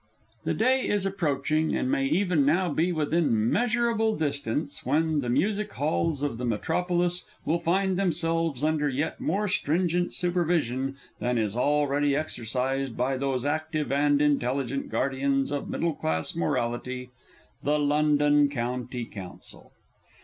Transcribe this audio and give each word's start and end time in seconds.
The 0.45 0.55
day 0.55 0.87
is 0.87 1.05
approaching, 1.05 1.75
and 1.75 1.91
may 1.91 2.07
even 2.07 2.43
now 2.43 2.73
be 2.73 2.91
within 2.91 3.51
measurable 3.51 4.15
distance, 4.17 4.83
when 4.83 5.19
the 5.21 5.29
Music 5.29 5.71
Halls 5.73 6.23
of 6.23 6.39
the 6.39 6.43
Metropolis 6.43 7.23
will 7.45 7.59
find 7.59 7.99
themselves 7.99 8.63
under 8.63 8.89
yet 8.89 9.19
more 9.21 9.47
stringent 9.47 10.11
supervision 10.11 10.95
than 11.19 11.37
is 11.37 11.55
already 11.55 12.15
exercised 12.15 12.97
by 12.97 13.15
those 13.15 13.45
active 13.45 13.91
and 13.91 14.23
intelligent 14.23 14.89
guardians 14.89 15.51
of 15.51 15.69
middle 15.69 15.93
class 15.93 16.35
morality, 16.35 17.11
the 17.61 17.77
London 17.77 18.49
County 18.49 19.05
Council. 19.05 19.71